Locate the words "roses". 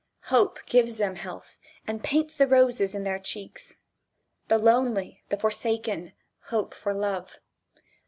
2.47-2.95